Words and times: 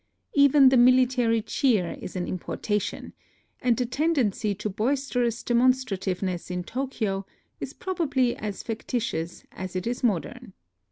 Even 0.33 0.69
the 0.69 0.77
military 0.77 1.43
cheer 1.43 1.95
is 2.01 2.15
an 2.15 2.27
importation; 2.27 3.13
and 3.61 3.77
the 3.77 3.85
tendency 3.85 4.55
to 4.55 4.67
bois 4.67 4.95
terous 5.11 5.43
demonstrativeness 5.45 6.49
in 6.49 6.63
Tokyo 6.63 7.23
is 7.59 7.75
proba 7.75 8.09
bly 8.11 8.35
as 8.39 8.63
factitious 8.63 9.43
as 9.51 9.75
it 9.75 9.85
is 9.85 10.03
modern. 10.03 10.53